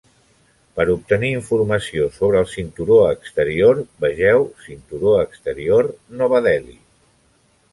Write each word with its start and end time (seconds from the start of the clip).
Per 0.77 0.85
obtenir 0.93 1.29
informació 1.39 2.07
sobre 2.15 2.39
el 2.45 2.49
cinturó 2.53 2.97
exterior, 3.09 3.83
vegeu 4.07 4.49
Cinturó 4.65 5.15
exterior, 5.27 5.91
Nova 6.23 6.41
Delhi. 6.49 6.79